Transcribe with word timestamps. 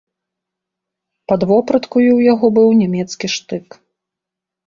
Пад 1.31 1.41
вопраткаю 1.51 2.01
ў 2.15 2.21
яго 2.33 2.47
быў 2.57 2.69
нямецкі 2.81 3.27
штык. 3.35 3.67